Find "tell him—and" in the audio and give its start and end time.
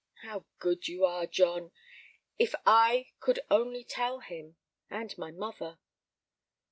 3.83-5.15